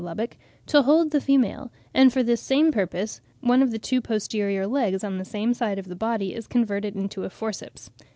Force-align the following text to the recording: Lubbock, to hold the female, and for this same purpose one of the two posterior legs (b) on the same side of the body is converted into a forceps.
Lubbock, 0.03 0.35
to 0.65 0.81
hold 0.81 1.11
the 1.11 1.21
female, 1.21 1.71
and 1.93 2.11
for 2.11 2.23
this 2.23 2.41
same 2.41 2.71
purpose 2.71 3.21
one 3.39 3.61
of 3.61 3.69
the 3.69 3.77
two 3.77 4.01
posterior 4.01 4.65
legs 4.65 5.01
(b) 5.01 5.05
on 5.05 5.19
the 5.19 5.23
same 5.23 5.53
side 5.53 5.77
of 5.77 5.89
the 5.89 5.95
body 5.95 6.33
is 6.33 6.47
converted 6.47 6.95
into 6.95 7.23
a 7.23 7.29
forceps. 7.29 7.91